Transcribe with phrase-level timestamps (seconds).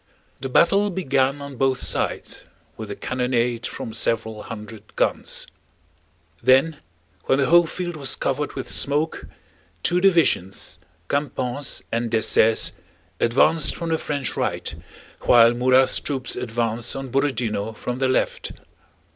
[0.39, 5.45] The battle began on both sides with a cannonade from several hundred guns.
[6.41, 6.77] Then
[7.25, 9.27] when the whole field was covered with smoke,
[9.83, 12.71] two divisions, Campan's and Dessaix's,
[13.19, 14.73] advanced from the French right,
[15.19, 18.53] while Murat's troops advanced on Borodinó from their left.